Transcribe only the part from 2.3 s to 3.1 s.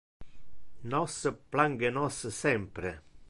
sempre.